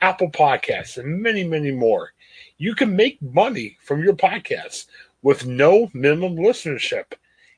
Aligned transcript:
Apple 0.00 0.30
Podcasts, 0.30 0.98
and 0.98 1.22
many, 1.22 1.44
many 1.44 1.70
more. 1.70 2.12
You 2.58 2.74
can 2.74 2.94
make 2.96 3.20
money 3.20 3.76
from 3.82 4.02
your 4.02 4.14
podcast 4.14 4.86
with 5.22 5.46
no 5.46 5.90
minimum 5.92 6.36
listenership. 6.36 7.12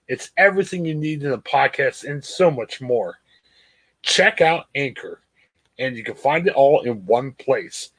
It's 0.08 0.30
everything 0.36 0.84
you 0.84 0.94
need 0.94 1.22
in 1.22 1.32
a 1.32 1.38
podcast 1.38 2.08
and 2.08 2.24
so 2.24 2.50
much 2.50 2.80
more. 2.80 3.18
Check 4.02 4.40
out 4.40 4.66
Anchor, 4.74 5.20
and 5.78 5.96
you 5.96 6.02
can 6.04 6.14
find 6.14 6.46
it 6.46 6.54
all 6.54 6.82
in 6.82 7.06
one 7.06 7.32
place. 7.32 7.90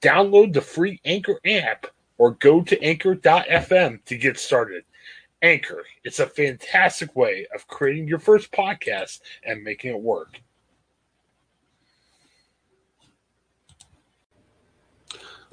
Download 0.00 0.52
the 0.52 0.60
free 0.60 1.00
Anchor 1.04 1.38
app 1.46 1.86
or 2.18 2.32
go 2.32 2.62
to 2.62 2.82
anchor.fm 2.82 4.04
to 4.04 4.16
get 4.16 4.38
started. 4.38 4.84
Anchor, 5.42 5.84
it's 6.04 6.20
a 6.20 6.26
fantastic 6.26 7.14
way 7.16 7.46
of 7.54 7.66
creating 7.66 8.06
your 8.06 8.18
first 8.18 8.52
podcast 8.52 9.20
and 9.44 9.62
making 9.62 9.90
it 9.90 10.00
work. 10.00 10.40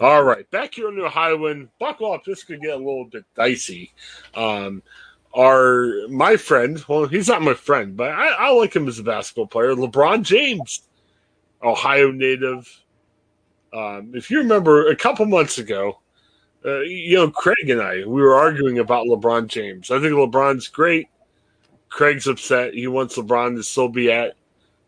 All 0.02 0.24
right, 0.24 0.50
back 0.50 0.76
here 0.76 0.88
in 0.88 0.96
New 0.96 1.10
Highland, 1.10 1.68
buckle 1.78 2.14
up. 2.14 2.24
This 2.24 2.44
could 2.44 2.62
get 2.62 2.76
a 2.76 2.78
little 2.78 3.04
bit 3.04 3.26
dicey. 3.36 3.92
Um, 4.34 4.82
our 5.36 6.08
my 6.08 6.38
friend, 6.38 6.82
well, 6.88 7.06
he's 7.06 7.28
not 7.28 7.42
my 7.42 7.54
friend, 7.54 7.98
but 7.98 8.12
I, 8.12 8.30
I 8.30 8.50
like 8.52 8.74
him 8.74 8.88
as 8.88 9.00
a 9.00 9.04
basketball 9.04 9.48
player. 9.48 9.76
LeBron 9.76 10.24
James, 10.24 10.84
Ohio 11.62 12.12
native. 12.12 12.82
Um, 13.74 14.14
if 14.16 14.32
you 14.32 14.38
remember, 14.38 14.88
a 14.88 14.96
couple 14.96 15.26
months 15.26 15.58
ago, 15.58 16.00
uh, 16.66 16.80
you 16.80 17.18
know, 17.18 17.30
Craig 17.30 17.70
and 17.70 17.82
I, 17.82 18.06
we 18.06 18.22
were 18.22 18.36
arguing 18.36 18.80
about 18.80 19.06
LeBron 19.06 19.48
James. 19.48 19.92
I 19.92 20.00
think 20.00 20.14
LeBron's 20.14 20.70
great. 20.70 21.10
Craig's 21.90 22.26
upset. 22.26 22.74
He 22.74 22.88
wants 22.88 23.18
LeBron 23.18 23.58
to 23.58 23.64
still 23.64 23.90
be 23.90 24.10
at 24.14 24.36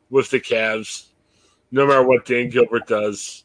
with 0.09 0.30
the 0.30 0.39
Cavs, 0.39 1.07
no 1.69 1.85
matter 1.85 2.07
what 2.07 2.25
Dan 2.25 2.50
Gilbert 2.50 2.88
does 2.88 3.44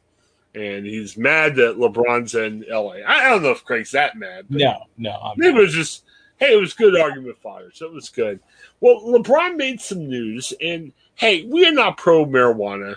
and 0.57 0.87
he's 0.87 1.19
mad 1.19 1.55
that 1.57 1.77
LeBron's 1.77 2.35
in 2.35 2.65
LA. 2.69 2.97
I 3.07 3.29
don't 3.29 3.43
know 3.43 3.51
if 3.51 3.63
Craig's 3.63 3.91
that 3.91 4.17
mad. 4.17 4.47
No, 4.49 4.85
no. 4.97 5.13
I'm 5.13 5.35
maybe 5.37 5.53
not. 5.53 5.61
it 5.61 5.65
was 5.67 5.75
just, 5.75 6.05
hey, 6.39 6.55
it 6.55 6.61
was 6.61 6.73
good 6.73 6.99
argument 6.99 7.37
fodder, 7.39 7.71
so 7.75 7.85
it 7.85 7.93
was 7.93 8.09
good. 8.09 8.41
Well, 8.81 9.03
LeBron 9.03 9.57
made 9.57 9.83
some 9.83 10.09
news, 10.09 10.55
and 10.63 10.93
hey, 11.15 11.45
we 11.45 11.67
are 11.67 11.73
not 11.73 11.99
pro 11.99 12.25
marijuana. 12.25 12.97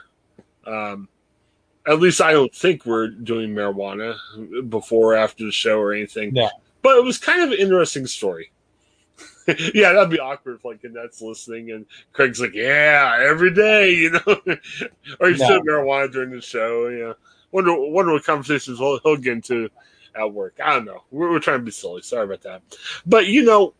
Um, 0.65 1.09
at 1.85 1.99
least 1.99 2.21
I 2.21 2.31
don't 2.31 2.53
think 2.55 2.85
we're 2.85 3.09
doing 3.09 3.49
marijuana 3.49 4.15
before 4.69 5.13
or 5.13 5.17
after 5.17 5.43
the 5.43 5.51
show 5.51 5.79
or 5.79 5.93
anything. 5.93 6.33
Yeah. 6.33 6.49
But 6.81 6.97
it 6.97 7.03
was 7.03 7.17
kind 7.17 7.41
of 7.41 7.51
an 7.51 7.57
interesting 7.57 8.07
story. 8.07 8.51
yeah, 9.73 9.91
that'd 9.91 10.09
be 10.09 10.19
awkward 10.19 10.55
if 10.55 10.65
like 10.65 10.79
that's 10.81 11.21
listening 11.21 11.71
and 11.71 11.85
Craig's 12.13 12.39
like, 12.39 12.53
yeah, 12.53 13.17
every 13.19 13.53
day, 13.53 13.91
you 13.95 14.11
know, 14.11 14.21
or 15.19 15.29
he's 15.29 15.39
no. 15.39 15.47
doing 15.49 15.65
marijuana 15.65 16.09
during 16.09 16.29
the 16.29 16.41
show, 16.41 16.87
you 16.87 16.99
know 16.99 17.15
wonder 17.51 17.73
wonder 17.73 18.13
what 18.13 18.23
conversations 18.23 18.79
he'll, 18.79 18.99
he'll 18.99 19.17
get 19.17 19.33
into 19.33 19.69
at 20.15 20.33
work. 20.33 20.55
I 20.63 20.73
don't 20.73 20.85
know. 20.85 21.03
We're, 21.11 21.31
we're 21.31 21.39
trying 21.39 21.59
to 21.59 21.65
be 21.65 21.71
silly. 21.71 22.01
Sorry 22.01 22.25
about 22.25 22.41
that. 22.41 22.61
But 23.05 23.27
you 23.27 23.43
know, 23.43 23.73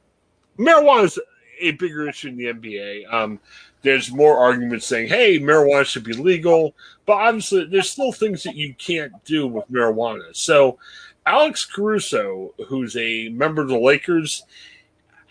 marijuana 0.58 1.06
is 1.06 1.20
a 1.60 1.72
bigger 1.72 2.08
issue 2.08 2.30
in 2.30 2.38
the 2.38 2.46
NBA. 2.46 3.14
Um, 3.14 3.40
there's 3.82 4.12
more 4.12 4.38
arguments 4.38 4.86
saying, 4.86 5.08
"Hey, 5.08 5.40
marijuana 5.40 5.86
should 5.86 6.04
be 6.04 6.14
legal," 6.14 6.76
but 7.06 7.14
obviously, 7.14 7.66
there's 7.66 7.90
still 7.90 8.12
things 8.12 8.44
that 8.44 8.56
you 8.56 8.74
can't 8.76 9.14
do 9.24 9.48
with 9.48 9.70
marijuana. 9.72 10.36
So, 10.36 10.78
Alex 11.26 11.66
Caruso, 11.66 12.54
who's 12.68 12.96
a 12.98 13.30
member 13.30 13.62
of 13.62 13.70
the 13.70 13.80
Lakers, 13.80 14.44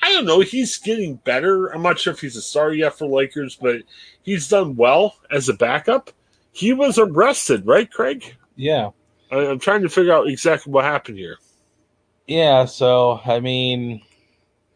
I 0.03 0.13
don't 0.13 0.27
know. 0.27 0.41
He's 0.41 0.79
getting 0.79 1.17
better. 1.17 1.69
I'm 1.69 1.83
not 1.83 1.99
sure 1.99 2.13
if 2.13 2.21
he's 2.21 2.37
a 2.37 2.43
star 2.43 2.73
yet 2.73 2.97
for 2.97 3.07
Lakers, 3.07 3.57
but 3.57 3.83
he's 4.23 4.49
done 4.49 4.77
well 4.77 5.17
as 5.31 5.49
a 5.49 5.55
backup. 5.55 6.11
He 6.59 6.73
was 6.73 6.99
arrested, 6.99 7.65
right, 7.67 7.89
Craig? 7.89 8.35
Yeah. 8.57 8.91
I, 9.31 9.37
am 9.45 9.61
trying 9.61 9.83
to 9.83 9.89
figure 9.89 10.13
out 10.13 10.27
exactly 10.27 10.73
what 10.73 10.85
happened 10.85 11.17
here. 11.17 11.37
Yeah, 12.27 12.65
so 12.65 13.21
I 13.25 13.39
mean, 13.39 14.03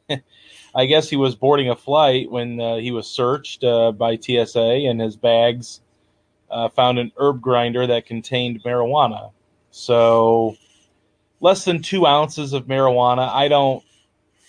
I 0.77 0.87
guess 0.87 1.11
he 1.11 1.17
was 1.17 1.35
boarding 1.35 1.71
a 1.71 1.75
flight 1.75 2.31
when 2.31 2.61
uh, 2.61 2.77
he 2.77 2.93
was 2.93 3.09
searched 3.09 3.65
uh, 3.65 3.91
by 3.91 4.17
TSA, 4.17 4.61
and 4.61 5.01
his 5.01 5.17
bags 5.17 5.81
uh, 6.53 6.69
found 6.69 7.01
an 7.01 7.11
herb 7.17 7.41
grinder 7.41 7.85
that 7.89 8.07
contained 8.07 8.63
marijuana. 8.63 9.33
So, 9.73 10.57
less 11.41 11.65
than 11.65 11.83
two 11.83 12.07
ounces 12.07 12.53
of 12.53 12.67
marijuana. 12.67 13.29
I 13.29 13.49
don't, 13.49 13.83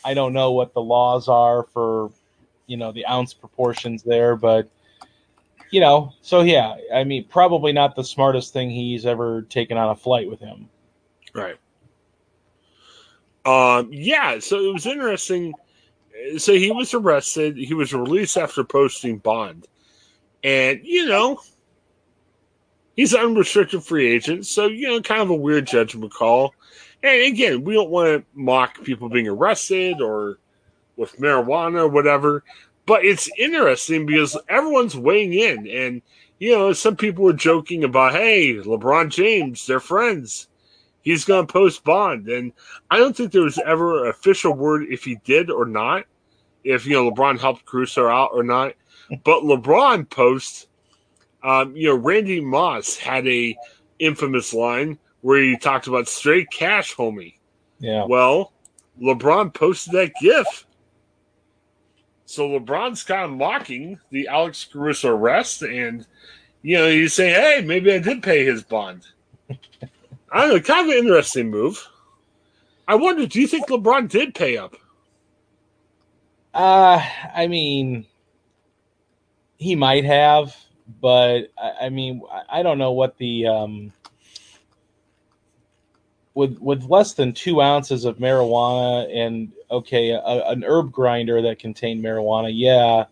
I 0.05 0.13
don't 0.13 0.33
know 0.33 0.51
what 0.51 0.75
the 0.75 0.81
laws 0.81 1.27
are 1.27 1.63
for, 1.73 2.11
you 2.67 2.77
know, 2.77 2.91
the 2.91 3.07
ounce 3.07 3.33
proportions 3.33 4.03
there, 4.03 4.35
but 4.35 4.69
you 5.73 5.79
know, 5.79 6.13
so 6.22 6.41
yeah, 6.41 6.75
I 6.94 7.03
mean, 7.03 7.25
probably 7.28 7.73
not 7.73 7.95
the 7.95 8.03
smartest 8.03 8.53
thing 8.53 8.69
he's 8.69 9.07
ever 9.07 9.41
taken 9.41 9.75
on 9.75 9.89
a 9.89 9.95
flight 9.95 10.29
with 10.29 10.39
him. 10.39 10.69
Right. 11.34 11.57
Um. 13.44 13.89
Yeah. 13.91 14.38
So 14.38 14.59
it 14.59 14.72
was 14.72 14.85
interesting. 14.85 15.56
So 16.38 16.53
he 16.53 16.69
was 16.69 16.94
arrested. 16.94 17.57
He 17.57 17.73
was 17.73 17.91
released 17.91 18.38
after 18.38 18.63
posting 18.63 19.17
bond, 19.17 19.67
and 20.44 20.79
you 20.84 21.07
know, 21.07 21.41
he's 22.95 23.13
an 23.13 23.22
unrestricted 23.22 23.84
free 23.84 24.11
agent. 24.13 24.45
So 24.45 24.67
you 24.67 24.88
know, 24.88 25.01
kind 25.01 25.22
of 25.22 25.31
a 25.31 25.35
weird 25.35 25.66
judgment 25.66 26.13
call. 26.13 26.53
And 27.01 27.34
again, 27.34 27.63
we 27.63 27.73
don't 27.73 27.90
want 27.90 28.09
to 28.09 28.23
mock 28.35 28.84
people 28.84 29.09
being 29.09 29.28
arrested 29.28 30.01
or 30.01 30.38
with 30.97 31.17
marijuana 31.17 31.79
or 31.79 31.88
whatever. 31.88 32.44
But 32.85 33.05
it's 33.05 33.29
interesting 33.38 34.05
because 34.05 34.38
everyone's 34.49 34.95
weighing 34.95 35.33
in, 35.33 35.67
and 35.67 36.01
you 36.39 36.51
know, 36.51 36.73
some 36.73 36.97
people 36.97 37.23
were 37.23 37.33
joking 37.33 37.83
about, 37.85 38.13
hey, 38.13 38.55
LeBron 38.55 39.09
James, 39.09 39.66
they're 39.66 39.79
friends. 39.79 40.49
He's 41.01 41.25
going 41.25 41.47
to 41.47 41.53
post 41.53 41.83
bond, 41.83 42.27
and 42.27 42.51
I 42.89 42.97
don't 42.97 43.16
think 43.16 43.31
there 43.31 43.43
was 43.43 43.59
ever 43.59 44.03
an 44.03 44.09
official 44.09 44.53
word 44.53 44.88
if 44.89 45.03
he 45.03 45.16
did 45.23 45.49
or 45.49 45.66
not, 45.66 46.05
if 46.63 46.85
you 46.85 46.93
know 46.93 47.11
LeBron 47.11 47.39
helped 47.39 47.66
Caruso 47.66 48.07
out 48.07 48.31
or 48.33 48.43
not. 48.43 48.73
But 49.23 49.43
LeBron 49.43 50.09
post, 50.09 50.67
um, 51.43 51.75
you 51.75 51.89
know, 51.89 51.95
Randy 51.95 52.39
Moss 52.39 52.97
had 52.97 53.27
a 53.27 53.55
infamous 53.99 54.53
line 54.53 54.97
where 55.22 55.41
he 55.41 55.57
talked 55.57 55.88
about 55.88 56.07
straight 56.07 56.49
cash, 56.51 56.95
homie. 56.95 57.35
Yeah. 57.79 58.05
Well, 58.05 58.53
LeBron 59.01 59.53
posted 59.53 59.93
that 59.93 60.13
GIF 60.22 60.66
so 62.25 62.50
LeBron's 62.50 63.03
kind 63.03 63.23
of 63.23 63.31
mocking 63.31 64.00
the 64.09 64.28
Alex 64.28 64.67
Caruso 64.72 65.09
arrest, 65.09 65.61
and 65.61 66.06
you 66.61 66.78
know 66.78 66.89
he's 66.89 67.13
saying, 67.13 67.35
"Hey, 67.35 67.66
maybe 67.66 67.91
I 67.94 68.00
did 68.00 68.23
pay 68.23 68.45
his 68.45 68.63
bond." 68.63 69.06
I 69.50 70.41
don't 70.41 70.50
know, 70.50 70.59
kind 70.61 70.89
of 70.89 70.95
an 70.95 71.03
interesting 71.03 71.51
move. 71.51 71.88
I 72.88 72.95
wonder, 72.95 73.28
do 73.28 73.39
you 73.39 73.47
think 73.47 73.67
LeBron 73.67 74.09
did 74.09 74.34
pay 74.34 74.57
up? 74.57 74.75
Uh, 76.53 77.06
I 77.34 77.47
mean, 77.47 78.06
he 79.57 79.75
might 79.75 80.05
have, 80.05 80.55
but 81.00 81.51
I, 81.57 81.85
I 81.85 81.90
mean, 81.90 82.22
I 82.50 82.63
don't 82.63 82.78
know 82.78 82.91
what 82.91 83.17
the 83.17 83.47
um, 83.47 83.94
with 86.33 86.57
with 86.59 86.83
less 86.83 87.13
than 87.13 87.33
two 87.33 87.61
ounces 87.61 88.05
of 88.05 88.17
marijuana 88.17 89.08
and 89.16 89.52
okay, 89.69 90.11
a, 90.11 90.22
an 90.49 90.63
herb 90.63 90.91
grinder 90.91 91.41
that 91.41 91.59
contained 91.59 92.03
marijuana, 92.03 92.52
yeah, 92.53 93.05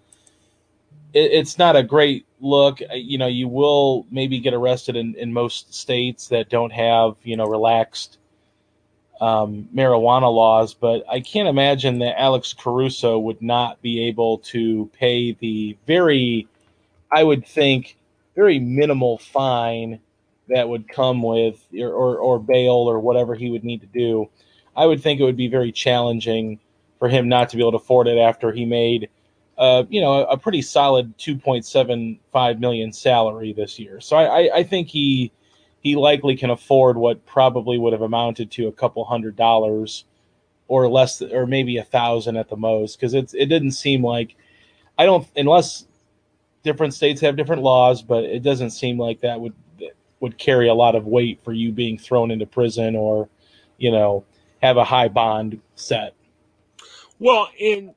it, 1.13 1.31
it's 1.31 1.57
not 1.57 1.75
a 1.75 1.84
great 1.84 2.25
look. 2.40 2.81
Uh, 2.81 2.96
you 2.96 3.18
know, 3.18 3.28
you 3.28 3.48
will 3.48 4.06
maybe 4.10 4.40
get 4.40 4.54
arrested 4.54 4.96
in, 4.96 5.16
in 5.16 5.34
most 5.34 5.74
states 5.74 6.28
that 6.30 6.50
don't 6.50 6.72
have 6.72 7.16
you 7.24 7.38
know 7.38 7.46
relaxed 7.46 8.18
um, 9.22 9.69
marijuana 9.74 10.34
laws, 10.34 10.74
but 10.74 11.04
I 11.07 11.19
can't 11.19 11.48
imagine 11.48 12.00
that 12.00 12.19
Alex 12.19 12.54
Caruso 12.54 13.19
would 13.19 13.42
not 13.42 13.80
be 13.81 14.07
able 14.07 14.40
to 14.40 14.90
pay 14.98 15.34
the 15.34 15.78
very, 15.86 16.48
I 17.12 17.24
would 17.24 17.46
think, 17.46 17.98
very 18.36 18.57
minimal 18.57 19.19
fine 19.19 20.00
that 20.53 20.68
would 20.68 20.88
come 20.88 21.21
with 21.21 21.65
or, 21.80 21.89
or, 21.89 22.18
or 22.18 22.39
bail 22.39 22.74
or 22.74 23.00
whatever 23.00 23.36
he 23.36 23.50
would 23.50 23.63
need 23.63 23.81
to 23.81 23.88
do. 23.88 24.30
I 24.75 24.86
would 24.86 25.01
think 25.01 25.19
it 25.19 25.24
would 25.24 25.38
be 25.38 25.48
very 25.48 25.71
challenging 25.71 26.59
for 27.00 27.09
him 27.09 27.27
not 27.27 27.50
to 27.50 27.57
be 27.57 27.63
able 27.63 27.71
to 27.71 27.77
afford 27.77 28.07
it 28.07 28.18
after 28.18 28.51
he 28.51 28.65
made, 28.65 29.09
uh, 29.57 29.83
you 29.89 30.01
know, 30.01 30.24
a, 30.24 30.33
a 30.33 30.38
pretty 30.38 30.62
solid 30.62 31.18
2.75 31.18 32.59
million 32.59 32.94
salary 32.94 33.53
this 33.53 33.80
year. 33.80 34.00
So 34.00 34.15
I, 34.15 34.24
I, 34.24 34.57
I 34.57 34.63
think 34.63 34.88
he 34.88 35.31
he 35.81 35.95
likely 35.95 36.38
can 36.38 36.51
afford 36.51 36.95
what 36.95 37.25
probably 37.25 37.80
would 37.80 37.92
have 37.92 38.03
amounted 38.03 38.51
to 38.51 38.68
a 38.68 38.71
couple 38.71 39.03
hundred 39.03 39.36
dollars 39.36 40.06
or 40.68 40.88
less, 40.88 41.21
or 41.21 41.48
maybe 41.48 41.77
a 41.77 41.83
thousand 41.83 42.38
at 42.38 42.50
the 42.50 42.56
most, 42.56 42.98
because 42.98 43.13
it's 43.13 43.33
it 43.33 43.48
didn't 43.48 43.71
seem 43.71 44.06
like 44.06 44.36
I 44.98 45.06
don't 45.06 45.27
unless 45.36 45.86
different 46.63 46.94
states 46.94 47.19
have 47.21 47.36
different 47.36 47.63
laws, 47.63 48.01
but 48.01 48.24
it 48.24 48.44
doesn't 48.44 48.69
seem 48.69 49.00
like 49.00 49.21
that 49.21 49.42
would 49.42 49.53
would 50.22 50.38
carry 50.38 50.70
a 50.70 50.74
lot 50.74 50.96
of 50.96 51.06
weight 51.06 51.44
for 51.44 51.52
you 51.52 51.74
being 51.74 51.98
thrown 51.98 52.32
into 52.32 52.46
prison 52.46 52.96
or, 52.96 53.28
you 53.78 53.92
know, 53.92 54.24
have 54.62 54.78
a 54.78 54.84
high 54.86 55.10
bond 55.10 55.60
set. 55.76 56.14
Well, 57.20 57.50
in 57.58 57.94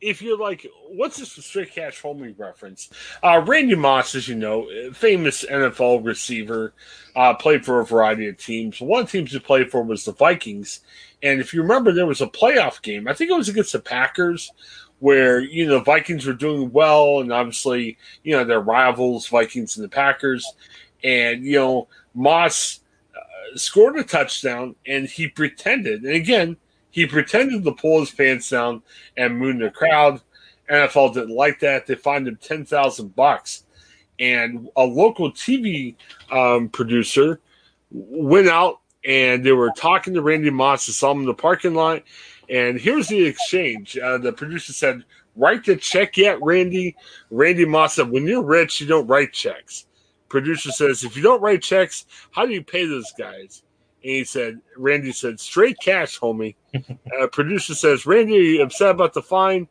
if 0.00 0.22
you're 0.22 0.38
like, 0.38 0.66
what's 0.88 1.18
this 1.18 1.32
straight 1.44 1.72
cash 1.72 2.00
homie 2.00 2.38
reference? 2.38 2.88
Uh, 3.22 3.42
Randy 3.44 3.74
Moss, 3.74 4.14
as 4.14 4.28
you 4.28 4.36
know, 4.36 4.68
famous 4.92 5.44
NFL 5.44 6.04
receiver, 6.04 6.72
uh, 7.16 7.34
played 7.34 7.64
for 7.64 7.80
a 7.80 7.84
variety 7.84 8.28
of 8.28 8.36
teams. 8.36 8.80
One 8.80 9.00
of 9.00 9.06
the 9.06 9.18
teams 9.18 9.32
he 9.32 9.38
played 9.40 9.70
for 9.70 9.82
was 9.82 10.04
the 10.04 10.12
Vikings. 10.12 10.80
And 11.22 11.40
if 11.40 11.52
you 11.52 11.62
remember, 11.62 11.92
there 11.92 12.06
was 12.06 12.20
a 12.20 12.28
playoff 12.28 12.80
game. 12.82 13.08
I 13.08 13.12
think 13.12 13.30
it 13.30 13.36
was 13.36 13.48
against 13.48 13.72
the 13.72 13.80
Packers, 13.80 14.52
where 15.00 15.40
you 15.40 15.66
know 15.66 15.78
the 15.78 15.84
Vikings 15.84 16.26
were 16.26 16.32
doing 16.32 16.70
well, 16.72 17.20
and 17.20 17.32
obviously 17.32 17.98
you 18.22 18.36
know 18.36 18.44
their 18.44 18.60
rivals, 18.60 19.26
Vikings 19.26 19.76
and 19.76 19.84
the 19.84 19.88
Packers, 19.88 20.46
and 21.04 21.44
you 21.44 21.56
know 21.56 21.88
Moss 22.14 22.80
uh, 23.16 23.56
scored 23.56 23.98
a 23.98 24.04
touchdown, 24.04 24.74
and 24.86 25.06
he 25.06 25.28
pretended, 25.28 26.02
and 26.02 26.14
again 26.14 26.56
he 26.90 27.06
pretended 27.06 27.64
to 27.64 27.72
pull 27.72 28.00
his 28.00 28.10
pants 28.10 28.50
down 28.50 28.82
and 29.16 29.38
moon 29.38 29.58
the 29.58 29.70
crowd. 29.70 30.20
NFL 30.70 31.14
didn't 31.14 31.34
like 31.34 31.60
that. 31.60 31.86
They 31.86 31.94
fined 31.94 32.28
him 32.28 32.38
ten 32.40 32.64
thousand 32.64 33.14
bucks, 33.14 33.64
and 34.18 34.68
a 34.76 34.84
local 34.84 35.32
TV 35.32 35.94
um, 36.30 36.68
producer 36.68 37.40
went 37.90 38.48
out 38.48 38.80
and 39.04 39.44
they 39.44 39.52
were 39.52 39.70
talking 39.76 40.14
to 40.14 40.22
Randy 40.22 40.50
Moss 40.50 40.86
to 40.86 40.92
saw 40.92 41.12
him 41.12 41.20
in 41.20 41.26
the 41.26 41.34
parking 41.34 41.74
lot. 41.74 42.02
And 42.50 42.78
here's 42.78 43.08
the 43.08 43.24
exchange. 43.24 43.96
Uh, 43.96 44.18
the 44.18 44.32
producer 44.32 44.72
said, 44.72 45.04
"Write 45.36 45.64
the 45.64 45.76
check 45.76 46.16
yet, 46.16 46.40
Randy?" 46.42 46.96
Randy 47.30 47.64
Moss 47.64 47.94
said, 47.94 48.10
"When 48.10 48.26
you're 48.26 48.42
rich, 48.42 48.80
you 48.80 48.86
don't 48.86 49.06
write 49.06 49.32
checks." 49.32 49.86
Producer 50.28 50.70
says, 50.70 51.04
"If 51.04 51.16
you 51.16 51.22
don't 51.22 51.40
write 51.40 51.62
checks, 51.62 52.06
how 52.30 52.46
do 52.46 52.52
you 52.52 52.62
pay 52.62 52.86
those 52.86 53.12
guys?" 53.18 53.62
And 54.02 54.12
he 54.12 54.24
said, 54.24 54.60
Randy 54.76 55.12
said, 55.12 55.40
straight 55.40 55.76
cash, 55.80 56.18
homie. 56.18 56.54
uh, 57.20 57.26
producer 57.28 57.74
says, 57.74 58.06
Randy, 58.06 58.38
are 58.38 58.42
you 58.42 58.62
upset 58.62 58.90
about 58.90 59.12
the 59.12 59.22
fine? 59.22 59.66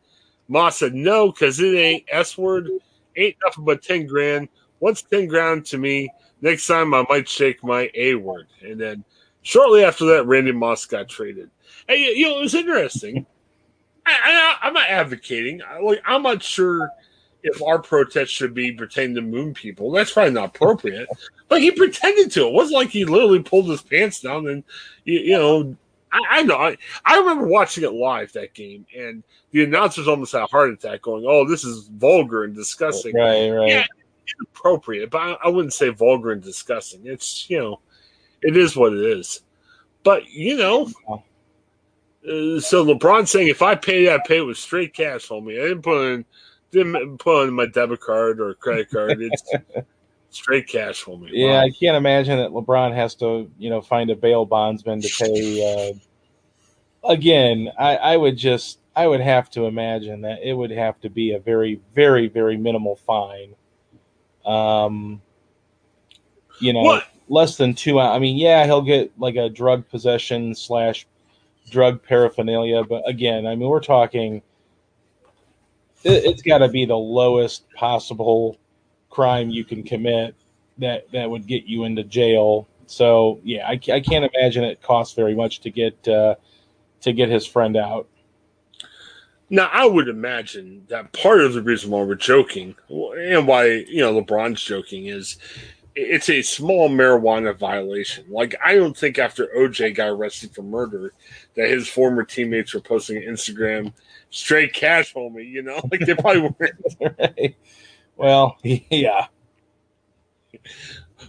Moss 0.50 0.78
said, 0.78 0.94
no, 0.94 1.32
because 1.32 1.60
it 1.60 1.76
ain't 1.76 2.06
S 2.10 2.38
word. 2.38 2.70
Ain't 3.16 3.38
nothing 3.46 3.64
but 3.64 3.82
10 3.82 4.06
grand. 4.06 4.50
What's 4.80 5.02
10 5.02 5.28
grand 5.28 5.66
to 5.68 5.78
me? 5.78 6.10
Next 6.42 6.68
time 6.68 6.94
I 6.94 7.06
might 7.10 7.28
shake 7.28 7.64
my 7.64 7.90
A 7.96 8.16
word. 8.16 8.48
And 8.62 8.80
then 8.80 9.04
shortly 9.44 9.84
after 9.84 10.06
that, 10.06 10.28
Randy 10.28 10.52
Moss 10.52 10.86
got 10.86 11.08
traded. 11.08 11.50
Hey, 11.88 12.14
you 12.14 12.28
know, 12.28 12.40
it 12.40 12.42
was 12.42 12.54
interesting. 12.54 13.26
I, 14.06 14.12
I, 14.62 14.68
I'm 14.68 14.74
not 14.74 14.90
advocating. 14.90 15.62
Like, 15.82 16.02
I'm 16.06 16.24
not 16.24 16.44
sure– 16.44 16.90
if 17.44 17.62
our 17.62 17.80
protest 17.80 18.32
should 18.32 18.54
be 18.54 18.72
pertaining 18.72 19.16
to 19.16 19.22
moon 19.22 19.54
people. 19.54 19.92
That's 19.92 20.12
probably 20.12 20.34
not 20.34 20.56
appropriate. 20.56 21.08
but 21.48 21.62
he 21.62 21.72
pretended 21.72 22.32
to. 22.32 22.48
It 22.48 22.54
wasn't 22.54 22.76
like 22.78 22.90
he 22.90 23.06
literally 23.06 23.42
pulled 23.42 23.70
his 23.70 23.82
pants 23.82 24.22
down 24.22 24.48
and 24.48 24.64
you, 25.06 25.20
you 25.20 25.38
know. 25.38 25.76
I, 26.10 26.40
I 26.40 26.44
know. 26.44 26.56
I, 26.56 26.78
I 27.04 27.18
remember 27.18 27.48
watching 27.48 27.84
it 27.84 27.92
live 27.92 28.32
that 28.32 28.54
game, 28.54 28.86
and 28.98 29.24
the 29.52 29.66
announcers 29.66 30.08
almost 30.08 30.32
had 30.32 30.42
a 30.42 30.48
heart 30.48 30.72
attack, 30.72 31.02
going, 31.02 31.26
"Oh, 31.28 31.46
this 31.46 31.66
is 31.66 31.90
vulgar 31.90 32.46
and 32.46 32.56
disgusting." 32.56 33.14
Right, 33.14 33.50
right. 33.50 33.68
Yeah, 33.68 33.86
inappropriate, 34.40 35.10
but 35.10 35.18
I, 35.18 35.38
I 35.44 35.48
wouldn't 35.50 35.74
say 35.74 35.90
vulgar 35.90 36.32
and 36.32 36.42
disgusting. 36.42 37.02
It's 37.04 37.50
you 37.50 37.60
know, 37.60 37.80
it 38.42 38.56
is 38.56 38.78
what 38.78 38.94
it 38.94 39.02
is. 39.02 39.42
But 40.04 40.30
you 40.30 40.56
know, 40.56 40.90
uh, 41.10 42.60
so 42.62 42.86
LeBron 42.86 43.28
saying, 43.28 43.50
"If 43.50 43.62
I 43.62 43.76
pay, 43.76 44.14
I 44.14 44.20
pay 44.26 44.40
with 44.40 44.58
straight 44.58 44.94
cash, 44.94 45.28
homie. 45.28 45.62
I 45.62 45.68
didn't 45.68 45.82
put 45.82 46.06
in." 46.06 46.26
Didn't 46.78 47.18
put 47.18 47.44
on 47.44 47.54
my 47.54 47.66
debit 47.66 48.00
card 48.00 48.40
or 48.40 48.54
credit 48.56 48.90
card. 48.90 49.22
It's 49.22 49.44
straight 50.30 50.68
cash 50.68 51.02
for 51.02 51.18
me. 51.18 51.30
Yeah, 51.34 51.54
wow. 51.54 51.62
I 51.62 51.70
can't 51.72 51.98
imagine 51.98 52.38
that 52.38 52.52
LeBron 52.52 52.94
has 52.96 53.16
to, 53.16 53.50
you 53.58 53.70
know, 53.70 53.82
find 53.82 54.10
a 54.10 54.16
bail 54.16 54.46
bondsman 54.46 55.02
to 55.02 55.10
pay. 55.20 55.94
Uh, 57.04 57.12
again, 57.12 57.72
I, 57.78 57.96
I 57.96 58.18
would 58.18 58.38
just, 58.38 58.80
I 58.96 59.08
would 59.08 59.22
have 59.22 59.50
to 59.52 59.66
imagine 59.66 60.22
that 60.22 60.40
it 60.44 60.54
would 60.54 60.72
have 60.72 61.00
to 61.02 61.10
be 61.10 61.34
a 61.34 61.40
very, 61.40 61.80
very, 61.94 62.28
very 62.28 62.58
minimal 62.58 62.96
fine. 62.96 63.56
Um, 64.46 65.22
you 66.60 66.74
know, 66.74 66.82
what? 66.82 67.08
less 67.30 67.58
than 67.58 67.76
two. 67.76 68.00
I 68.00 68.20
mean, 68.20 68.38
yeah, 68.38 68.66
he'll 68.66 68.82
get 68.82 69.12
like 69.20 69.36
a 69.36 69.50
drug 69.50 69.88
possession 69.90 70.56
slash 70.56 71.06
drug 71.70 72.02
paraphernalia, 72.04 72.84
but 72.84 73.08
again, 73.08 73.46
I 73.46 73.56
mean, 73.56 73.70
we're 73.70 73.80
talking 73.80 74.42
it, 76.04 76.26
has 76.26 76.42
got 76.42 76.60
to 76.60 76.68
be 76.68 76.86
the 76.86 76.98
lowest 76.98 77.70
possible 77.72 78.58
crime 79.10 79.50
you 79.50 79.64
can 79.64 79.84
commit 79.84 80.36
that 80.78 81.12
that 81.12 81.30
would 81.30 81.48
get 81.48 81.66
you 81.66 81.84
into 81.84 82.04
jail. 82.04 82.68
So 82.86 83.40
yeah, 83.44 83.68
I, 83.68 83.74
I 83.92 84.00
can't 84.00 84.30
imagine 84.34 84.64
it 84.64 84.82
costs 84.82 85.16
very 85.16 85.36
much 85.36 85.62
to 85.62 85.70
get 85.70 86.08
uh, 86.08 86.36
to 87.02 87.14
get 87.14 87.30
his 87.30 87.46
friend 87.46 87.76
out. 87.76 88.08
Now, 89.50 89.70
I 89.72 89.86
would 89.86 90.10
imagine 90.10 90.86
that 90.90 91.14
part 91.14 91.40
of 91.40 91.54
the 91.54 91.62
reason 91.62 91.90
why 91.90 92.04
we're 92.04 92.16
joking 92.16 92.76
and 92.90 93.48
why 93.48 93.66
you 93.66 94.00
know 94.00 94.22
LeBron's 94.22 94.64
joking 94.64 95.08
is 95.08 95.38
it's 95.98 96.30
a 96.30 96.44
small 96.44 96.90
marijuana 96.90 97.58
violation. 97.58 98.26
Like 98.30 98.56
I 98.64 98.76
don't 98.76 98.96
think 98.96 99.18
after 99.18 99.50
OJ 99.58 99.96
got 99.96 100.10
arrested 100.10 100.54
for 100.54 100.62
murder 100.62 101.14
that 101.56 101.70
his 101.70 101.88
former 101.88 102.24
teammates 102.24 102.74
were 102.74 102.82
posting 102.82 103.22
Instagram 103.24 103.94
straight 104.30 104.74
cash 104.74 105.14
homie, 105.14 105.50
you 105.50 105.64
know? 105.64 105.82
Like 105.92 106.02
they 106.02 106.14
probably 106.14 106.42
weren't. 106.42 107.20
right. 107.20 107.56
Well, 108.16 108.58
yeah. 108.64 109.28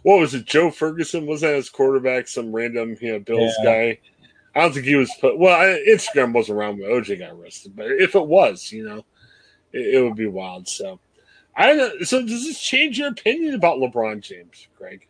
What 0.02 0.20
was 0.20 0.34
it? 0.34 0.44
Joe 0.44 0.70
Ferguson 0.70 1.26
was 1.26 1.40
that 1.40 1.54
his 1.54 1.70
quarterback? 1.70 2.28
Some 2.28 2.52
random, 2.52 2.96
you 3.00 3.12
know, 3.12 3.20
Bills 3.20 3.54
yeah. 3.62 3.64
guy. 3.64 3.98
I 4.54 4.60
don't 4.60 4.74
think 4.74 4.86
he 4.86 4.96
was. 4.96 5.10
Put, 5.20 5.38
well, 5.38 5.58
Instagram 5.88 6.32
wasn't 6.32 6.58
around 6.58 6.78
when 6.78 6.90
OJ 6.90 7.18
got 7.18 7.32
arrested, 7.32 7.74
but 7.74 7.86
if 7.86 8.14
it 8.14 8.26
was, 8.26 8.70
you 8.72 8.86
know, 8.86 9.04
it, 9.72 9.94
it 9.94 10.02
would 10.02 10.16
be 10.16 10.26
wild. 10.26 10.68
So, 10.68 11.00
I 11.58 11.74
don't. 11.74 12.06
So, 12.06 12.22
does 12.24 12.46
this 12.46 12.60
change 12.60 12.98
your 12.98 13.08
opinion 13.08 13.54
about 13.54 13.78
LeBron 13.78 14.20
James, 14.20 14.68
Greg? 14.78 15.06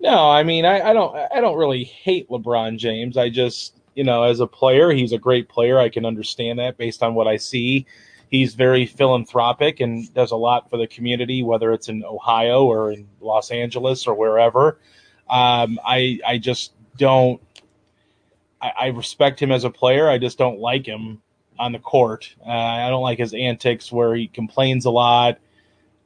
No, 0.00 0.30
I 0.30 0.42
mean, 0.42 0.64
I, 0.64 0.90
I 0.90 0.92
don't. 0.94 1.14
I 1.14 1.40
don't 1.40 1.58
really 1.58 1.84
hate 1.84 2.28
LeBron 2.30 2.78
James. 2.78 3.18
I 3.18 3.28
just 3.28 3.78
you 3.94 4.02
know, 4.02 4.24
as 4.24 4.40
a 4.40 4.46
player, 4.46 4.90
he's 4.90 5.12
a 5.12 5.18
great 5.18 5.48
player. 5.48 5.78
I 5.78 5.88
can 5.88 6.04
understand 6.04 6.58
that 6.58 6.76
based 6.76 7.02
on 7.02 7.14
what 7.14 7.28
I 7.28 7.36
see. 7.36 7.86
He's 8.30 8.54
very 8.54 8.86
philanthropic 8.86 9.80
and 9.80 10.12
does 10.14 10.32
a 10.32 10.36
lot 10.36 10.68
for 10.68 10.76
the 10.76 10.86
community, 10.88 11.42
whether 11.42 11.72
it's 11.72 11.88
in 11.88 12.02
Ohio 12.04 12.64
or 12.64 12.90
in 12.90 13.06
Los 13.20 13.50
Angeles 13.50 14.06
or 14.06 14.14
wherever. 14.14 14.80
Um, 15.28 15.78
I 15.84 16.18
I 16.26 16.38
just 16.38 16.72
don't. 16.96 17.40
I, 18.60 18.72
I, 18.80 18.86
respect 18.88 19.40
him 19.40 19.52
as 19.52 19.64
a 19.64 19.70
player. 19.70 20.08
I 20.08 20.16
just 20.16 20.38
don't 20.38 20.58
like 20.58 20.86
him 20.86 21.20
on 21.58 21.72
the 21.72 21.78
court. 21.78 22.34
Uh, 22.44 22.50
I 22.50 22.88
don't 22.88 23.02
like 23.02 23.18
his 23.18 23.34
antics 23.34 23.92
where 23.92 24.14
he 24.14 24.26
complains 24.26 24.86
a 24.86 24.90
lot. 24.90 25.38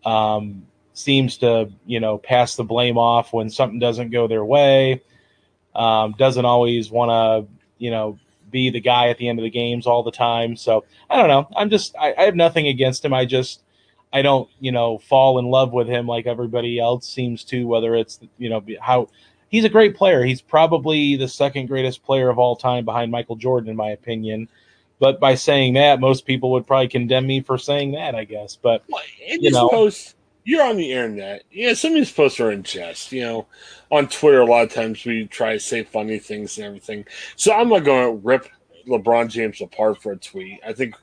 Um, 0.05 0.67
seems 0.95 1.39
to 1.39 1.71
you 1.87 2.01
know 2.01 2.19
pass 2.19 2.57
the 2.57 2.65
blame 2.65 2.99
off 2.99 3.33
when 3.33 3.51
something 3.51 3.79
doesn't 3.79 4.11
go 4.11 4.27
their 4.27 4.45
way. 4.45 5.03
Um, 5.75 6.15
doesn't 6.19 6.45
always 6.45 6.91
want 6.91 7.11
to 7.11 7.59
you 7.79 7.91
know, 7.91 8.19
be 8.51 8.71
the 8.71 8.81
guy 8.81 9.09
at 9.09 9.19
the 9.19 9.29
end 9.29 9.39
of 9.39 9.45
the 9.45 9.51
games 9.51 9.87
all 9.87 10.03
the 10.03 10.11
time. 10.11 10.57
So 10.57 10.85
I 11.09 11.17
don't 11.17 11.29
know. 11.29 11.49
I'm 11.57 11.71
just 11.71 11.95
I, 11.99 12.15
I 12.17 12.23
have 12.23 12.35
nothing 12.35 12.67
against 12.67 13.05
him. 13.05 13.15
I 13.15 13.25
just 13.25 13.63
I 14.13 14.23
don't 14.23 14.49
you 14.61 14.73
know 14.73 14.99
fall 14.99 15.39
in 15.39 15.47
love 15.47 15.73
with 15.73 15.87
him 15.87 16.07
like 16.07 16.27
everybody 16.27 16.79
else 16.79 17.09
seems 17.09 17.45
to. 17.45 17.67
Whether 17.67 17.95
it's 17.95 18.21
you 18.39 18.49
know 18.49 18.65
how 18.81 19.09
he's 19.49 19.65
a 19.65 19.69
great 19.69 19.97
player. 19.97 20.25
He's 20.25 20.41
probably 20.41 21.17
the 21.17 21.29
second 21.29 21.67
greatest 21.67 22.03
player 22.03 22.29
of 22.29 22.39
all 22.39 22.57
time 22.57 22.85
behind 22.85 23.11
Michael 23.11 23.37
Jordan, 23.37 23.71
in 23.71 23.77
my 23.77 23.91
opinion. 23.91 24.49
But 25.01 25.21
by 25.21 25.35
saying 25.35 25.75
that, 25.75 26.01
most 26.01 26.27
people 26.27 26.51
would 26.53 26.67
probably 26.67 26.89
condemn 26.89 27.27
me 27.27 27.41
for 27.41 27.59
saying 27.59 27.93
that, 27.93 28.15
I 28.15 28.25
guess. 28.25 28.57
But 28.57 28.83
well, 28.89 29.03
you 29.21 29.51
know, 29.51 29.69
posts, 29.69 30.15
you're 30.45 30.65
on 30.65 30.77
the 30.77 30.93
internet. 30.93 31.45
Yeah, 31.51 31.75
some 31.75 31.93
of 31.93 31.97
these 31.97 32.13
posts 32.13 32.41
are 32.41 32.51
in 32.51 32.63
jest. 32.63 33.13
You 33.13 33.23
know, 33.23 33.47
on 33.91 34.09
Twitter, 34.09 34.41
a 34.41 34.47
lot 34.47 34.65
of 34.65 34.73
times 34.73 35.05
we 35.05 35.27
try 35.27 35.53
to 35.53 35.61
say 35.61 35.85
funny 35.85 36.19
things 36.19 36.57
and 36.59 36.67
everything. 36.67 37.05
So 37.37 37.53
I'm 37.53 37.69
not 37.69 37.85
going 37.85 38.07
to 38.07 38.27
rip 38.27 38.49
LeBron 38.89 39.29
James 39.29 39.61
apart 39.61 40.03
for 40.03 40.13
a 40.13 40.17
tweet. 40.17 40.61
I 40.67 40.73
think 40.73 40.95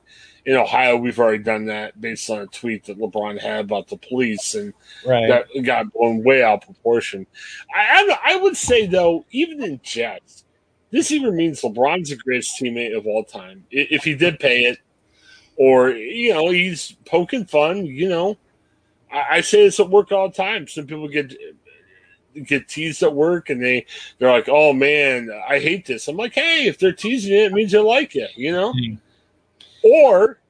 in 0.46 0.56
Ohio 0.56 0.96
we've 0.96 1.18
already 1.18 1.42
done 1.42 1.66
that 1.66 2.00
based 2.00 2.30
on 2.30 2.38
a 2.38 2.46
tweet 2.46 2.84
that 2.84 2.98
LeBron 2.98 3.40
had 3.40 3.64
about 3.64 3.88
the 3.88 3.96
police, 3.96 4.54
and 4.54 4.72
right. 5.06 5.28
that 5.28 5.62
got 5.64 5.92
blown 5.92 6.22
way 6.22 6.42
out 6.42 6.62
of 6.62 6.74
proportion. 6.74 7.26
I, 7.74 8.16
I 8.24 8.36
would 8.36 8.56
say 8.56 8.86
though, 8.86 9.24
even 9.30 9.62
in 9.62 9.80
jest, 9.82 10.45
this 10.96 11.12
even 11.12 11.36
means 11.36 11.60
LeBron's 11.62 12.10
the 12.10 12.16
greatest 12.16 12.60
teammate 12.60 12.96
of 12.96 13.06
all 13.06 13.24
time. 13.24 13.64
If 13.70 14.04
he 14.04 14.14
did 14.14 14.40
pay 14.40 14.64
it, 14.64 14.78
or 15.56 15.90
you 15.90 16.34
know, 16.34 16.50
he's 16.50 16.96
poking 17.04 17.44
fun, 17.44 17.86
you 17.86 18.08
know 18.08 18.38
I, 19.12 19.24
I 19.30 19.40
say 19.40 19.64
this 19.64 19.80
at 19.80 19.90
work 19.90 20.12
all 20.12 20.28
the 20.28 20.34
time. 20.34 20.68
Some 20.68 20.86
people 20.86 21.08
get 21.08 21.34
get 22.46 22.68
teased 22.68 23.02
at 23.02 23.14
work 23.14 23.48
and 23.48 23.62
they 23.62 23.86
they're 24.18 24.30
like, 24.30 24.48
"Oh 24.48 24.72
man, 24.72 25.30
I 25.48 25.58
hate 25.58 25.86
this." 25.86 26.08
I'm 26.08 26.16
like, 26.16 26.34
"Hey, 26.34 26.66
if 26.66 26.78
they're 26.78 26.92
teasing 26.92 27.32
it, 27.32 27.46
it 27.46 27.52
means 27.52 27.72
they 27.72 27.78
like 27.78 28.16
it," 28.16 28.30
you 28.36 28.52
know. 28.52 28.72
Mm. 28.72 28.98
Or 29.84 30.40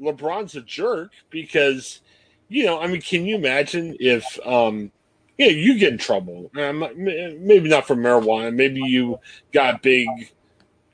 LeBron's 0.00 0.54
a 0.54 0.60
jerk 0.60 1.12
because, 1.30 2.00
you 2.48 2.64
know, 2.64 2.80
I 2.80 2.86
mean, 2.86 3.00
can 3.00 3.24
you 3.24 3.36
imagine 3.36 3.96
if, 3.98 4.38
um, 4.46 4.92
yeah, 5.38 5.48
you 5.48 5.78
get 5.78 5.92
in 5.92 5.98
trouble? 5.98 6.50
Maybe 6.54 7.68
not 7.68 7.86
for 7.86 7.94
marijuana. 7.94 8.54
Maybe 8.54 8.80
you 8.80 9.18
got 9.52 9.76
a 9.76 9.78
big 9.82 10.08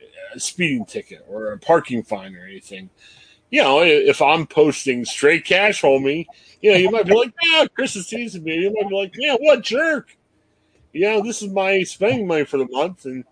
uh, 0.01 0.39
speeding 0.39 0.85
ticket 0.85 1.25
or 1.29 1.53
a 1.53 1.59
parking 1.59 2.03
fine 2.03 2.35
or 2.35 2.45
anything. 2.45 2.91
You 3.51 3.63
know, 3.63 3.83
if 3.83 4.23
I'm 4.23 4.47
posting 4.47 5.05
straight 5.05 5.45
cash, 5.45 5.83
homie, 5.83 6.27
you 6.61 6.73
know, 6.73 6.79
you 6.79 6.91
might 6.91 7.07
be 7.07 7.15
like, 7.15 7.33
"Yeah, 7.43 7.67
Chris 7.75 7.97
is 7.97 8.09
teasing 8.09 8.43
me." 8.43 8.55
You 8.55 8.73
might 8.73 8.89
be 8.89 8.95
like, 8.95 9.13
"Yeah, 9.15 9.37
what 9.39 9.63
jerk?" 9.63 10.17
You 10.93 11.03
know, 11.03 11.23
this 11.23 11.43
is 11.43 11.51
my 11.51 11.83
spending 11.83 12.27
money 12.27 12.45
for 12.45 12.57
the 12.57 12.69
month, 12.69 13.05
and 13.05 13.25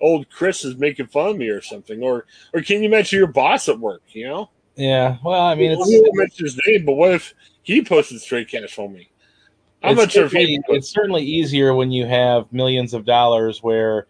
old 0.00 0.28
Chris 0.30 0.64
is 0.64 0.76
making 0.76 1.06
fun 1.08 1.30
of 1.30 1.36
me 1.36 1.48
or 1.48 1.60
something. 1.60 2.02
Or, 2.02 2.26
or 2.52 2.62
can 2.62 2.82
you 2.82 2.88
mention 2.88 3.18
your 3.18 3.28
boss 3.28 3.68
at 3.68 3.78
work? 3.78 4.02
You 4.08 4.28
know. 4.28 4.50
Yeah. 4.76 5.18
Well, 5.24 5.40
I 5.40 5.54
mean, 5.54 5.72
it's. 5.72 5.80
won't 5.80 6.16
mention 6.16 6.46
his 6.46 6.60
name, 6.66 6.84
but 6.84 6.94
what 6.94 7.12
if 7.12 7.34
he 7.62 7.84
posted 7.84 8.20
straight 8.20 8.48
cash 8.48 8.76
homie? 8.76 9.08
I'm 9.82 9.96
not 9.96 10.10
sure 10.10 10.26
if 10.26 10.32
he. 10.32 10.60
It's 10.68 10.88
certainly 10.88 11.22
easier 11.22 11.74
when 11.74 11.92
you 11.92 12.06
have 12.06 12.52
millions 12.52 12.94
of 12.94 13.04
dollars. 13.04 13.62
Where, 13.62 14.06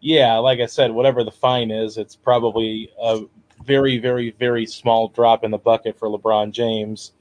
yeah, 0.00 0.36
like 0.38 0.60
I 0.60 0.66
said, 0.66 0.90
whatever 0.90 1.24
the 1.24 1.30
fine 1.30 1.70
is, 1.70 1.98
it's 1.98 2.16
probably 2.16 2.90
a 3.00 3.22
very, 3.64 3.98
very, 3.98 4.30
very 4.32 4.64
small 4.64 5.08
drop 5.08 5.44
in 5.44 5.50
the 5.50 5.58
bucket 5.58 5.98
for 5.98 6.08
LeBron 6.08 6.52
James 6.52 7.12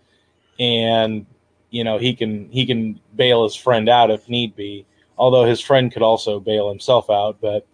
and 0.60 1.26
you 1.70 1.84
know 1.84 1.98
he 1.98 2.16
can 2.16 2.50
he 2.50 2.66
can 2.66 3.00
bail 3.16 3.44
his 3.44 3.56
friend 3.56 3.90
out 3.90 4.12
if 4.12 4.30
need 4.30 4.56
be. 4.56 4.86
Although 5.18 5.46
his 5.46 5.60
friend 5.60 5.92
could 5.92 6.04
also 6.04 6.40
bail 6.40 6.70
himself 6.70 7.10
out, 7.10 7.38
but 7.42 7.66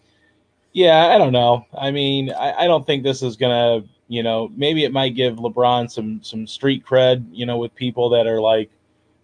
yeah, 0.71 1.07
I 1.07 1.17
don't 1.17 1.33
know. 1.33 1.67
I 1.77 1.91
mean, 1.91 2.31
I, 2.31 2.63
I 2.63 2.67
don't 2.67 2.85
think 2.85 3.03
this 3.03 3.21
is 3.21 3.35
gonna 3.35 3.83
you 4.07 4.23
know 4.23 4.51
maybe 4.55 4.83
it 4.83 4.91
might 4.91 5.15
give 5.15 5.35
LeBron 5.37 5.89
some 5.89 6.21
some 6.23 6.47
street 6.47 6.85
cred 6.85 7.25
you 7.31 7.45
know 7.45 7.57
with 7.57 7.73
people 7.75 8.09
that 8.09 8.27
are 8.27 8.41
like 8.41 8.69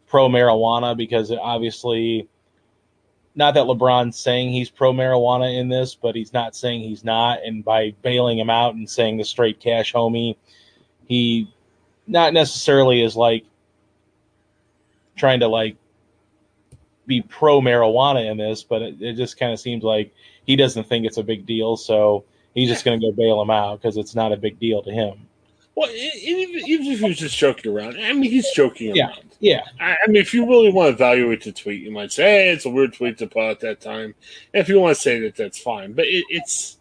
pro 0.09 0.27
marijuana 0.27 0.97
because 0.97 1.31
it 1.31 1.39
obviously 1.41 2.27
not 3.35 3.53
that 3.53 3.65
LeBron's 3.65 4.17
saying 4.17 4.51
he's 4.51 4.69
pro 4.69 4.91
marijuana 4.91 5.57
in 5.57 5.69
this, 5.69 5.95
but 5.95 6.15
he's 6.15 6.33
not 6.33 6.55
saying 6.55 6.81
he's 6.81 7.05
not. 7.05 7.39
And 7.45 7.63
by 7.63 7.93
bailing 8.01 8.37
him 8.37 8.49
out 8.49 8.75
and 8.75 8.89
saying 8.89 9.17
the 9.17 9.23
straight 9.23 9.61
cash 9.61 9.93
homie, 9.93 10.35
he 11.07 11.49
not 12.05 12.33
necessarily 12.33 13.01
is 13.01 13.15
like 13.15 13.45
trying 15.15 15.39
to 15.39 15.47
like 15.47 15.77
be 17.05 17.21
pro 17.21 17.61
marijuana 17.61 18.29
in 18.29 18.37
this, 18.37 18.63
but 18.63 18.81
it, 18.81 19.01
it 19.01 19.13
just 19.13 19.39
kind 19.39 19.53
of 19.53 19.59
seems 19.59 19.83
like 19.83 20.13
he 20.45 20.55
doesn't 20.55 20.85
think 20.85 21.05
it's 21.05 21.17
a 21.17 21.23
big 21.23 21.45
deal, 21.45 21.77
so 21.77 22.25
he's 22.53 22.67
just 22.67 22.83
going 22.83 22.99
to 22.99 23.05
go 23.05 23.11
bail 23.11 23.41
him 23.41 23.49
out 23.49 23.81
because 23.81 23.95
it's 23.95 24.15
not 24.15 24.33
a 24.33 24.37
big 24.37 24.59
deal 24.59 24.81
to 24.83 24.91
him. 24.91 25.27
Well, 25.75 25.89
even, 25.91 26.67
even 26.67 26.87
if 26.87 26.99
he 26.99 27.05
was 27.05 27.17
just 27.17 27.37
joking 27.37 27.71
around, 27.71 27.97
I 27.99 28.11
mean, 28.11 28.29
he's 28.29 28.51
joking 28.51 28.87
around. 28.89 28.95
Yeah. 28.95 29.28
I, 29.79 29.91
I, 29.91 30.07
mean, 30.07 30.17
if 30.17 30.33
you 30.33 30.45
really 30.45 30.71
want 30.71 30.87
to 30.87 30.93
evaluate 30.93 31.43
the 31.43 31.51
tweet, 31.51 31.81
you 31.81 31.91
might 31.91 32.11
say, 32.11 32.23
"Hey, 32.23 32.49
it's 32.49 32.65
a 32.65 32.69
weird 32.69 32.93
tweet 32.93 33.17
to 33.19 33.27
put 33.27 33.49
at 33.49 33.59
that 33.61 33.79
time." 33.79 34.13
And 34.53 34.61
if 34.61 34.67
you 34.67 34.79
want 34.79 34.95
to 34.95 35.01
say 35.01 35.19
that, 35.21 35.35
that's 35.35 35.59
fine. 35.59 35.93
But 35.93 36.05
it, 36.05 36.25
it's 36.29 36.77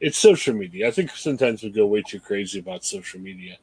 it's 0.00 0.18
social 0.18 0.54
media. 0.54 0.88
I 0.88 0.90
think 0.90 1.10
sometimes 1.10 1.62
we 1.62 1.70
go 1.70 1.86
way 1.86 2.02
too 2.02 2.20
crazy 2.20 2.58
about 2.58 2.84
social 2.84 3.20
media. 3.20 3.56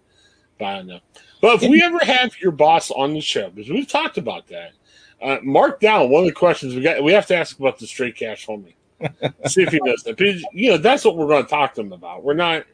But 0.57 0.65
I 0.65 0.75
don't 0.77 0.87
know. 0.87 0.99
But 1.41 1.61
if 1.61 1.69
we 1.69 1.83
ever 1.83 1.99
have 1.99 2.39
your 2.39 2.51
boss 2.51 2.89
on 2.91 3.13
the 3.13 3.21
show, 3.21 3.49
because 3.49 3.69
we've 3.69 3.87
talked 3.87 4.17
about 4.17 4.47
that, 4.47 4.71
uh, 5.21 5.37
mark 5.43 5.79
down 5.79 6.09
one 6.09 6.21
of 6.21 6.27
the 6.27 6.33
questions 6.33 6.75
we 6.75 6.81
got. 6.81 7.03
We 7.03 7.13
have 7.13 7.27
to 7.27 7.35
ask 7.35 7.57
about 7.59 7.79
the 7.79 7.87
straight 7.87 8.15
cash 8.15 8.45
homie. 8.45 8.73
See 9.47 9.61
if 9.61 9.69
he 9.69 9.79
knows 9.83 10.03
that. 10.03 10.17
But, 10.17 10.27
you 10.53 10.71
know, 10.71 10.77
that's 10.77 11.05
what 11.05 11.15
we're 11.15 11.27
going 11.27 11.43
to 11.43 11.49
talk 11.49 11.75
to 11.75 11.81
him 11.81 11.93
about. 11.93 12.23
We're 12.23 12.33
not. 12.33 12.65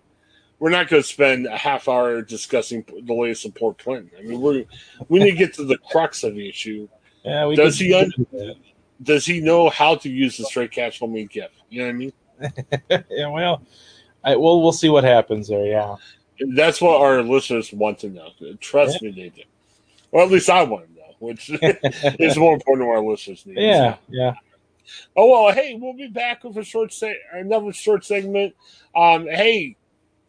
We're 0.63 0.69
not 0.69 0.87
going 0.87 1.03
to 1.03 1.07
spend 1.09 1.45
a 1.45 1.57
half 1.57 1.89
hour 1.89 2.21
discussing 2.21 2.85
the 2.87 3.13
latest 3.13 3.43
of 3.43 3.53
Port 3.53 3.79
Clinton. 3.79 4.09
I 4.17 4.21
mean, 4.21 4.39
we 4.39 4.65
we 5.09 5.19
need 5.19 5.31
to 5.31 5.37
get 5.37 5.53
to 5.55 5.65
the 5.65 5.77
crux 5.77 6.23
of 6.23 6.35
the 6.35 6.47
issue. 6.47 6.87
Yeah, 7.25 7.51
does 7.53 7.77
he 7.77 7.93
un- 7.93 8.13
does 9.01 9.25
he 9.25 9.41
know 9.41 9.67
how 9.69 9.95
to 9.95 10.09
use 10.09 10.37
the 10.37 10.45
straight 10.45 10.71
cash 10.71 11.01
homie 11.01 11.29
gift? 11.29 11.55
You 11.69 11.81
know 11.81 11.87
what 11.87 11.89
I 11.89 11.97
mean? 11.97 13.03
yeah, 13.11 13.27
well, 13.27 13.61
I, 14.23 14.37
well, 14.37 14.61
we'll 14.61 14.71
see 14.71 14.87
what 14.87 15.03
happens 15.03 15.49
there. 15.49 15.65
Yeah. 15.65 15.97
That's 16.55 16.79
what 16.79 17.01
our 17.01 17.21
listeners 17.21 17.73
want 17.73 17.99
to 17.99 18.07
know. 18.07 18.29
Trust 18.61 19.01
yeah. 19.01 19.09
me, 19.09 19.21
they 19.21 19.29
do. 19.35 19.41
Or 20.11 20.21
at 20.21 20.31
least 20.31 20.49
I 20.49 20.63
want 20.63 20.87
to 20.87 20.93
know, 20.93 21.13
which 21.19 21.49
is 22.21 22.37
more 22.37 22.53
important 22.53 22.87
to 22.87 22.89
our 22.89 23.03
listeners. 23.03 23.45
Need. 23.45 23.57
Yeah, 23.57 23.97
yeah. 24.07 24.35
Oh 25.17 25.29
well, 25.29 25.53
hey, 25.53 25.77
we'll 25.77 25.91
be 25.91 26.07
back 26.07 26.45
with 26.45 26.55
a 26.55 26.63
short 26.63 26.93
se- 26.93 27.19
another 27.33 27.73
short 27.73 28.05
segment. 28.05 28.55
Um, 28.95 29.27
hey, 29.27 29.75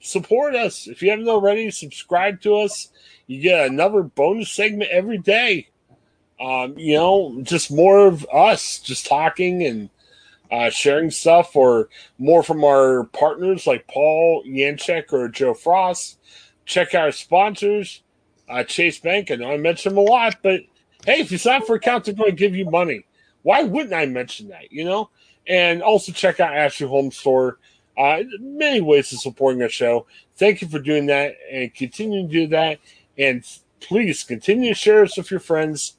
support 0.04 0.54
us 0.54 0.86
if 0.86 1.02
you 1.02 1.10
haven't 1.10 1.28
already. 1.28 1.70
Subscribe 1.70 2.40
to 2.42 2.56
us. 2.58 2.90
You 3.26 3.40
get 3.40 3.66
another 3.66 4.02
bonus 4.02 4.52
segment 4.52 4.90
every 4.90 5.18
day. 5.18 5.68
Um, 6.40 6.76
you 6.76 6.94
know, 6.94 7.40
just 7.42 7.70
more 7.70 8.06
of 8.06 8.26
us 8.32 8.78
just 8.80 9.06
talking 9.06 9.64
and 9.64 9.88
uh, 10.50 10.70
sharing 10.70 11.10
stuff 11.10 11.56
or 11.56 11.88
more 12.18 12.42
from 12.42 12.64
our 12.64 13.04
partners 13.12 13.66
like 13.66 13.86
Paul 13.88 14.44
Yanchek 14.46 15.12
or 15.12 15.28
Joe 15.28 15.54
Frost. 15.54 16.18
Check 16.66 16.94
out 16.94 17.04
our 17.04 17.12
sponsors, 17.12 18.02
uh, 18.48 18.64
Chase 18.64 18.98
Bank. 18.98 19.30
I 19.30 19.36
know 19.36 19.52
I 19.52 19.56
mention 19.56 19.94
them 19.94 19.98
a 19.98 20.02
lot, 20.02 20.36
but 20.42 20.60
hey, 21.04 21.20
if 21.20 21.30
you 21.32 21.38
sign 21.38 21.62
for 21.62 21.76
account, 21.76 22.04
they're 22.04 22.14
going 22.14 22.30
to 22.30 22.36
give 22.36 22.54
you 22.54 22.68
money. 22.70 23.06
Why 23.42 23.62
wouldn't 23.62 23.94
I 23.94 24.06
mention 24.06 24.48
that? 24.48 24.72
You 24.72 24.84
know, 24.84 25.10
and 25.46 25.82
also 25.82 26.12
check 26.12 26.40
out 26.40 26.54
Ashley 26.54 26.88
Home 26.88 27.10
Store. 27.10 27.58
Uh, 27.96 28.22
many 28.40 28.80
ways 28.80 29.12
of 29.12 29.20
supporting 29.20 29.62
our 29.62 29.68
show. 29.68 30.06
Thank 30.36 30.62
you 30.62 30.68
for 30.68 30.78
doing 30.78 31.06
that 31.06 31.36
and 31.50 31.72
continue 31.74 32.22
to 32.22 32.28
do 32.28 32.46
that. 32.48 32.80
And 33.16 33.46
please 33.80 34.24
continue 34.24 34.70
to 34.70 34.74
share 34.74 35.02
us 35.02 35.16
with 35.16 35.30
your 35.30 35.40
friends. 35.40 35.96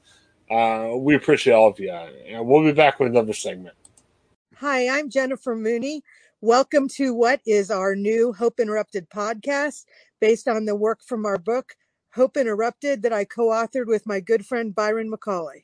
Uh, 0.49 0.91
we 0.95 1.15
appreciate 1.15 1.53
all 1.53 1.69
of 1.69 1.79
you. 1.79 1.91
And 1.91 2.45
we'll 2.45 2.63
be 2.63 2.73
back 2.73 2.99
with 2.99 3.09
another 3.09 3.33
segment. 3.33 3.75
Hi, 4.57 4.89
I'm 4.89 5.09
Jennifer 5.09 5.55
Mooney. 5.55 6.03
Welcome 6.41 6.87
to 6.89 7.13
what 7.13 7.41
is 7.45 7.71
our 7.71 7.95
new 7.95 8.33
Hope 8.33 8.59
Interrupted 8.59 9.09
podcast 9.09 9.85
based 10.19 10.47
on 10.47 10.65
the 10.65 10.75
work 10.75 11.01
from 11.01 11.25
our 11.25 11.37
book, 11.37 11.75
Hope 12.13 12.37
Interrupted, 12.37 13.01
that 13.03 13.13
I 13.13 13.25
co 13.25 13.47
authored 13.47 13.87
with 13.87 14.05
my 14.05 14.19
good 14.19 14.45
friend 14.45 14.75
Byron 14.75 15.11
McCauley. 15.11 15.63